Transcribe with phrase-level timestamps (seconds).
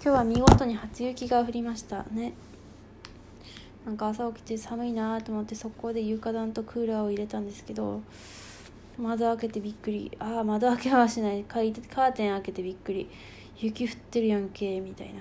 [0.00, 2.04] 今日は見事に初雪が降りました。
[2.12, 2.32] ね。
[3.84, 8.00] なんか朝起きて寒いなと思って速攻で床暖とクーラーを入れたんですけど
[8.96, 10.12] 窓開けてびっくり。
[10.20, 11.42] ああ窓開けはしない。
[11.42, 13.10] カーテン開けてびっくり。
[13.58, 15.20] 雪降ってるやんけみたいな。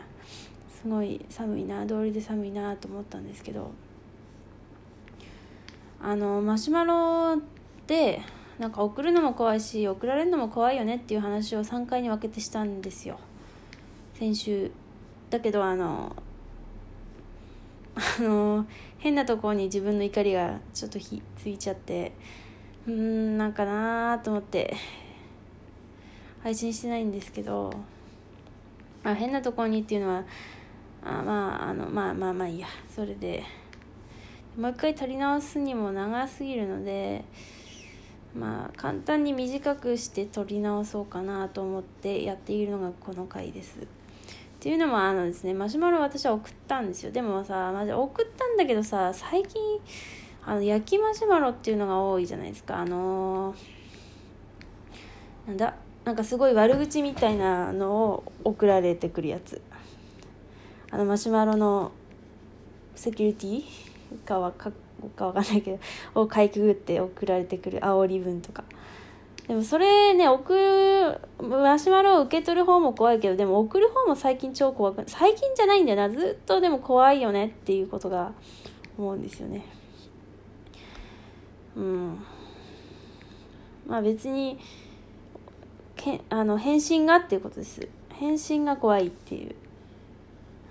[0.69, 3.71] すごい寒いな道理で寒いなと思ったんですけど。
[5.99, 7.41] あのマシュマロ
[7.87, 8.21] で
[8.59, 13.19] なんか送るのも怖いし送られるのも怖いよねっていう話を3回に分けてしたんですよ。
[14.17, 14.71] 先週
[15.29, 16.15] だけどあの
[17.93, 18.65] あの
[18.97, 22.13] 変なところに自分の怒りがちょっとひついちゃって
[22.87, 24.75] うーんなんかなーと思って
[26.41, 27.71] 配信してないんですけど
[29.03, 30.23] あ変なところにっていうのは
[31.03, 33.43] あまああのまあまあまあいいやそれで
[34.57, 37.23] もう一回取り直すにも長すぎるので
[38.35, 43.85] まあ簡単に短くして取り直そうかなと思ってやっているのがこの回です。
[44.67, 45.53] っていうのもあのですね。
[45.53, 47.11] マシュマロ私は送ったんですよ。
[47.13, 49.79] でもさマジ送ったんだけどさ最近
[50.45, 52.79] あの焼きマシュマロっていうのが多いじゃないですか。
[52.79, 55.73] あのー、なんだ？
[56.03, 59.61] なんかすごい悪口みたいなのを送られてくるやつ。
[60.91, 61.93] あのマシュマロの
[62.93, 63.63] セキュリティ
[64.25, 64.73] かはか
[65.15, 65.79] かわかんないけ
[66.13, 68.65] どをかいくぐって送られてくる煽り文とか。
[69.47, 70.53] でもそれね送
[71.39, 76.09] るマシュマロを受け取る方も怖いけどでも送る方も最近超怖く最近じゃないんだよな。
[76.09, 78.33] ずっとでも怖いよねっていうことが
[78.97, 79.63] 思うんですよね。
[81.77, 82.17] うん。
[83.87, 84.59] まあ別に
[85.95, 87.87] けあの返信がっていうことです。
[88.09, 89.55] 返信が怖いっていう。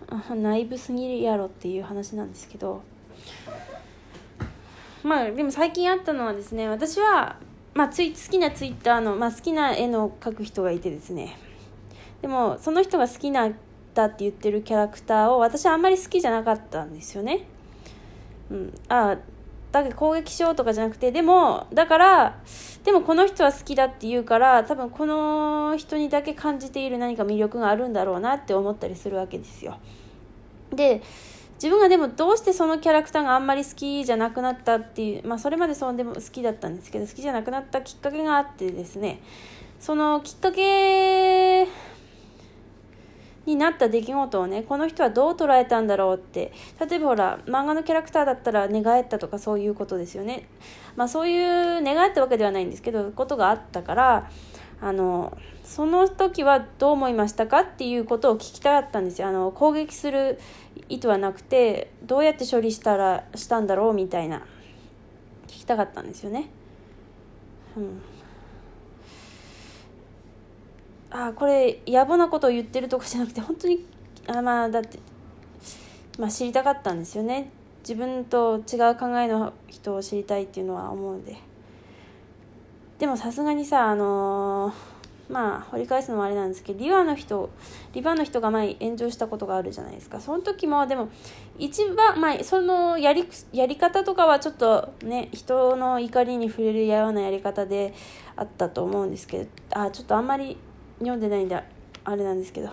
[0.37, 2.83] 内部すぎるやろっていう話なんですけど。
[5.03, 7.37] まあでも最近あったのはですね私は
[7.77, 11.37] まあ、つい好きなツイッターの、まあ、好きな絵の描く人がいてですね
[12.23, 13.51] でもその人が好きな
[13.93, 17.47] だって言ってるキャラクターを私はあんまり好きじゃなかったんですよね。
[18.51, 19.17] うん、あ
[19.73, 22.39] だけど攻撃しようとかじゃなくてでもだから
[22.85, 29.79] でもこの人は好きだって言うから多分この人にだけ感じている何か魅力があるんだろうなって思ったりするわけですよ。
[30.75, 31.03] で
[31.57, 39.21] 自分がでもどうしてそのキャラクターがあんまり好きじゃなくなったっていうまあそれまでそうでも好きだったんですけど好きじゃなくなったきっかけがあってですね
[39.81, 41.67] そのきっかけ
[43.47, 50.49] になった出来事をねこの人はどう捉えたんだろうって例えばほら漫画のキャラクターだったら寝返ったとかそういうことですよね。
[50.97, 54.31] まあそういう寝返ったわけではないんですけどことがあったから
[54.81, 59.29] あのその時はどう思いましたかっていうことを聞きたかったんですよ。
[59.29, 60.39] あの攻撃する
[60.89, 64.47] 意図はなくてどうやって処理したらしたんだろうみたいな
[65.49, 66.51] 聞きたかったんですよね。
[67.77, 68.01] うん、
[71.11, 73.85] あこれ野暮なことを言ってるとかじゃなくて本当に
[74.29, 74.99] あまあだって、
[76.19, 77.51] まあ、知りたかったんですよね。
[77.81, 81.37] 自分と違う考えの人を知りたいっていうのは思うんで。
[82.99, 84.97] でもさすがにさあのー
[85.29, 87.51] まあ掘り返すのもあれなんですけどリバの人
[87.93, 90.21] リバの人が前炎上したことがあるじゃないですか。
[90.21, 91.09] その時もでも
[91.59, 97.93] 一番まあそのやりやり方とかはちょっとね人の怒りに触れるようなやり方で
[98.37, 100.57] あったと思うんですけどあちょっとあんまり
[101.01, 102.71] 読んでないんであれなんですけど。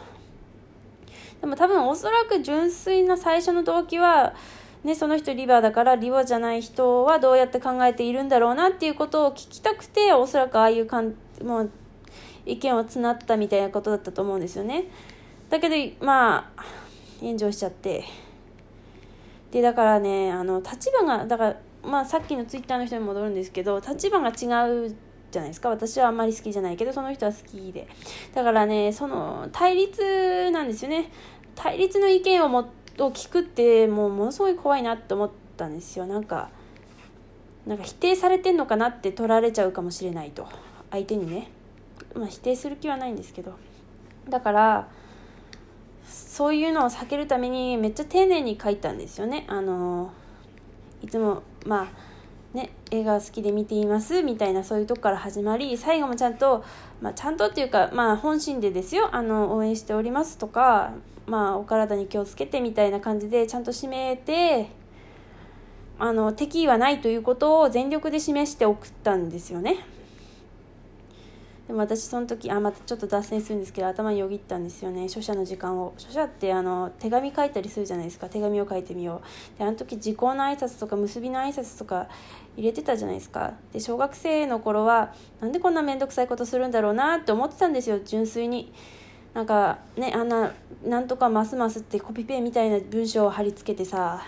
[1.41, 4.33] でも多分おそらく純粋な最初の動機は
[4.83, 11.69] ね、その人リバーだからリバーじゃない人はどうやって考えているんだろうなっていうことを聞きたくておそらくああいうかんもう
[12.45, 14.85] 意見を募ったみたいなことだったと思うんですよね。
[15.49, 16.63] だけどまあ
[17.21, 18.03] 炎上しちゃって。
[19.51, 24.95] でだからねあの立場がだからまあさっきのツイッターの人に戻るんですけど立場が違う
[25.31, 25.69] じゃないですか。
[25.69, 27.87] 私はあんまり好きじゃないけどその人は好きで。
[28.33, 31.09] だからねその対立なんですよね。
[31.55, 32.67] 対立の意見をも
[32.99, 36.05] を聞くってもうものすごい怖いなって思ったんですよ。
[36.05, 36.49] なんか
[37.65, 40.47] なんか否定されてんのかなって取られちゃうかもしれないと。
[40.91, 41.49] 相手にね。
[42.13, 43.53] まあ、否定する気はないんですけど。
[44.29, 44.87] だから
[46.05, 49.45] そういうのを避けるためにめっちゃ丁寧に書いたんですよね。
[49.47, 50.11] あの
[51.01, 52.13] いつもまあ
[52.53, 56.63] ね、映画好きで見ていますみたいなそういうとこから始まり最後もちゃんと、
[57.01, 59.09] まあ、ちゃんとっていうか、まあ、本心でですよ。
[59.11, 60.93] あの応援しておりますとか、
[61.25, 64.69] まあ、お体に気をつけてみたいな感じでちゃんと締めて
[65.97, 69.85] あの敵意はないということを全力で示して送ったんですよね。
[71.67, 75.07] でも私その時あまたちょっと脱線するんですけど頭によぎったんですよね。
[75.07, 75.93] 書写の時間を。
[75.97, 78.27] 書写ってあの手紙書いたりするじゃないですか。
[78.27, 79.21] 手紙を書いてみよ
[79.55, 79.57] う。
[79.57, 82.09] であの時時効の挨拶とか結びの挨拶とか
[82.57, 83.53] 入れてたじゃないですか。
[83.71, 87.99] で小学生の頃はなんでこんな面倒くさいことするんだろうなって思ってたんですよ。
[88.03, 88.73] 純粋に。
[89.33, 90.53] なんかねあんな
[90.85, 94.25] なんとかますますってコピペみたいな文章を貼り付けてさ。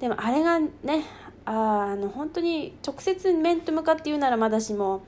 [0.00, 1.04] でもあれがね
[1.46, 5.04] ああの本当に直接面と向かって言うならまだしも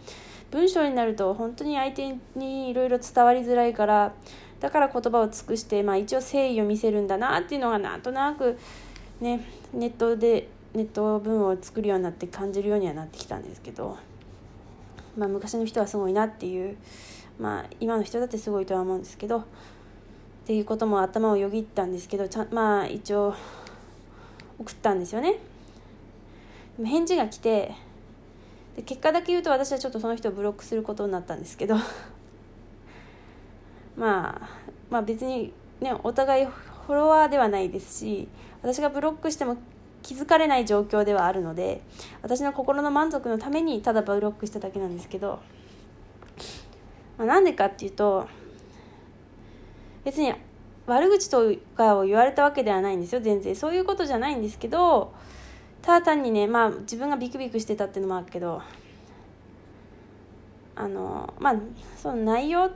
[0.51, 4.15] 文章になると本当に相手にいろいろ伝わりづらいから
[4.61, 8.59] だから言葉を尽くして、まあ、一応誠意を見せるんだなっていうのがなんとなく
[9.21, 13.97] ねネットでネット文を作るようになって感じるようにはなってきたんですけど、
[15.17, 16.77] まあ、昔の人はすごいなっていう、
[17.39, 19.45] まあ、今の人だってすごいとは思うんですけどっ
[20.47, 23.35] ていうことも頭をよぎったんですけどちゃまあ一応
[24.59, 25.39] 送ったんですよね。
[26.85, 27.75] 返事が来て
[28.77, 31.77] で結果だけ言うと私はちょっとその人をブロックすることになったんですけど
[33.97, 34.49] まあ
[34.89, 38.29] まあ別にねお互いフォロワーではないですし
[38.63, 39.57] 私がブロックしても
[40.03, 41.83] 気づかれない状況ではあるので
[42.23, 45.41] 私の心の満足のためにただブロックしただけなんですけど、
[47.19, 48.29] まあ、なんでかっていうと
[50.05, 50.33] 別に
[50.87, 53.55] 悪口とかを言われたわけではないんですよ全然。
[53.55, 55.13] そういうことじゃないんですけど
[55.83, 58.63] ただ単にねまあ自分がビクビクしてたっていうのもあるけど
[60.75, 61.55] あのまあ
[61.97, 62.71] その内容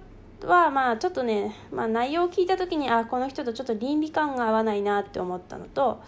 [0.45, 6.03] はまあちょっとね、まあ、内容を聞いた時にあこの人とちょっと倫理観が合わないなって思ったのと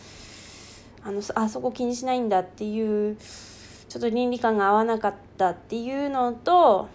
[1.03, 3.17] あのあそこ気にしないんだっていう
[3.89, 6.89] ちょっと倫理観が合わなかったっていうのと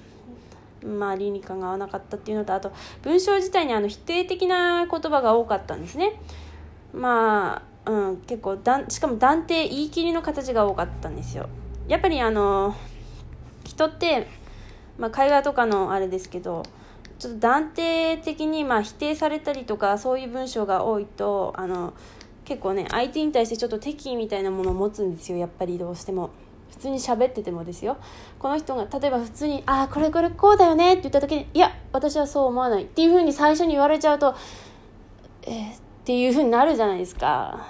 [0.84, 2.72] まあ倫理観が合わなかったっていうのとあと
[3.02, 6.22] 文章自体にあの否定的な言葉が多かったんですね
[6.94, 11.50] まあ、うん、結構だんしかも断定言い切りの形が多かったんですよ
[11.88, 12.76] やっぱりあの
[13.66, 14.28] 人って、
[14.98, 16.64] まあ、会話とかのあれですけど
[17.20, 21.94] ちょっと断定的にまあ否定されたりとかそういう文章が多いとあの
[22.46, 26.32] 結構ね相手に対してちょっと敵意みたいなものを持つんですよやっぱりどうしても。
[26.80, 27.98] 通に喋っててもですよ。
[28.40, 34.34] この人が例えば普通に「ああこれこれこうだよね」って言った時に「いや私はそう思わない」っていうふうに最初に言われちゃうと
[35.44, 37.68] えー、っていうふうになるじゃないですか。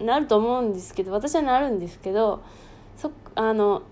[0.00, 2.40] なると思うんですけど私はなるんですけど
[2.96, 3.82] そあの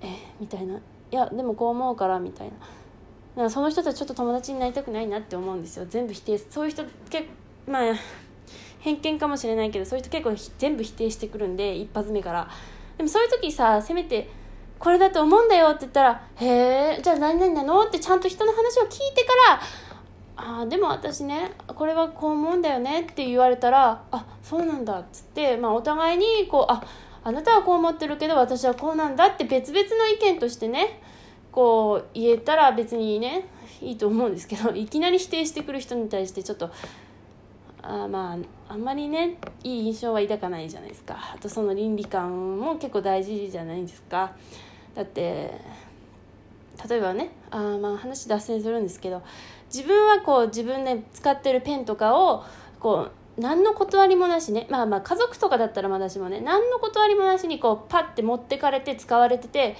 [0.00, 0.10] えー、
[0.40, 0.74] みたいな。
[0.76, 2.54] いやでもこう思うからみたいな。
[3.36, 5.86] だかその人とはちょっと友達になりたくないなって思うんですよ。
[5.88, 7.24] 全部否定そういう人結
[7.66, 7.94] 構まあ
[8.80, 12.48] 偏見かもしれないけどそういう人結構全部否定してくるんで一発目から。
[12.96, 14.30] でもそういう時させめて
[14.78, 16.46] これだと思うんだよって言ったら「へ
[16.98, 19.60] えじゃあ何々なの?」ってちゃんと人の話を聞いてから
[20.36, 26.82] 「ああでも私ねこれはこう思うんだよね」って言われたら「あそうなんだ」っつって、まあ、お互いにこう「あ
[27.22, 31.00] あなたはこう思ってるけど私はこうなんだ」って別々の意見としてね
[31.50, 33.48] こう言えたら別にね
[33.80, 36.70] いいと思うんですけどいきなり否定してくる人に対してちょっと
[37.86, 38.36] あま
[38.68, 41.16] ああんまりねいい印象は抱かないじゃないですか。
[41.34, 44.32] あとその倫理観も結構大事じゃないですか。
[44.94, 45.60] だって
[46.88, 49.22] 例えばねあまあ話脱線するんですけど
[49.72, 52.44] 自分はこう自分で使ってるペンとかを
[52.80, 59.76] こう何の断りもなしねまあまあ家族とかだったらまだしもね何の断りもなしにこうパッて持ってかれて使われてて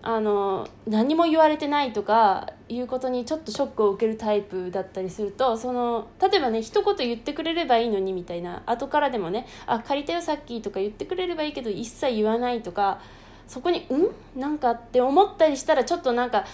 [0.00, 13.00] あの何も言われてないとかいうことにちょっとショックを受けるタイプだったりするとその例えばね一言言ってくれればいいのにみたいな後からでもね「あ借りたよさっき」とか言ってくれればいいけど一切言わないとか
[13.48, 14.10] そこに「うん?」
[14.40, 16.44] なんかって思ったりしたらちょっとなんか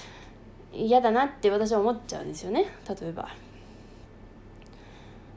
[0.73, 3.29] 嫌だなって私は思っちゃうんですよね例えば。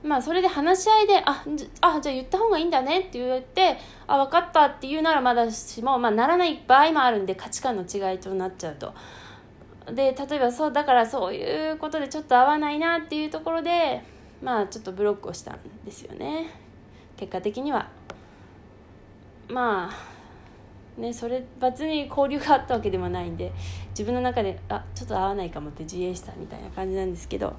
[0.07, 1.44] まあそれで話し合いで、あ、
[1.81, 8.94] あじゃあ言った方がいいんだねって言って、あ、分かったって言うならまだしも、まあならない場合もあるんで価値観の違いとなっちゃうと。
[9.94, 14.02] で、例えばそう、だからそういうことでちょっと合わないなっていうところで、
[14.42, 16.49] まあちょっとブロックをしたんですよね。
[17.18, 17.90] 結果的には。
[19.49, 20.18] まあ、
[20.99, 23.54] ね、それ別に交流があったわけでもないんで
[23.92, 27.56] 自分の中であちょっと合わないかもって自衛したみたいな感じなんですけど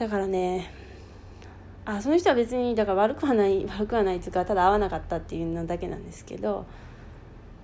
[0.00, 0.72] だからね
[1.84, 6.64] あその人は別にだから悪くはない 悪くはないっていうかただ会わなかったっていうのだけなんですけど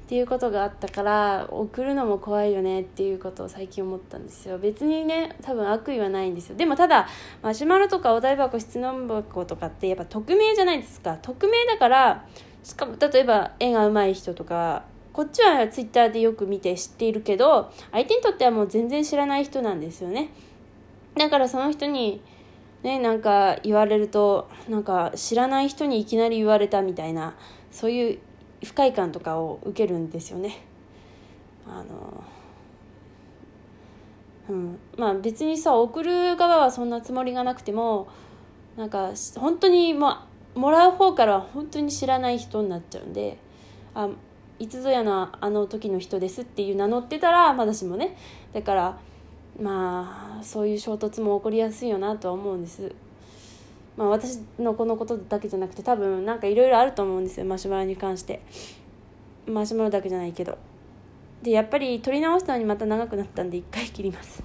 [0.04, 4.58] っていうことがあったから送るのも怖いよねっていうことを最近思ったんですよ。
[4.58, 6.56] 別にね多分悪意はないんですよ。
[6.56, 7.08] でもただ
[7.42, 11.18] マシュマロとかお台箱質問箱とかってやっぱ匿名じゃないですか。
[11.22, 12.26] 匿名だから
[12.62, 20.28] しかも例えば絵が上手い人とかこっちはツイッターでよく見て知っているけど相手にとってはもう全然知らない人なんですよね。
[21.16, 22.22] だからその人に
[22.82, 27.34] ねなんか言われるとなんか知らない人にいきなり言われたみたいな
[27.70, 28.18] そういう
[28.64, 30.64] 不快感とかを受けるんですよね。
[31.66, 32.24] あの
[34.48, 38.08] うん、まあ別にさ送る側はそんなつもりがなくても
[38.76, 43.38] なんか本当にまあもらう方からは本当に知らない人になっちゃうんで
[43.94, 44.08] あ
[44.58, 48.16] いつぞやのあの時の人ですっていう名乗ってたらまだしもね
[48.52, 48.98] だから
[49.60, 52.92] まあそういう衝突も起こりやすいよなとは思うんです。
[53.96, 57.46] まあ私のこのことだけじゃなくて多分なんかいろいろあると思うんですよ。
[57.46, 58.42] マシュマロに関して。
[59.46, 60.58] マシュマロだけじゃないけど。
[61.42, 64.42] でやっぱり撮り直したのにまた長くなったんで一回切ります。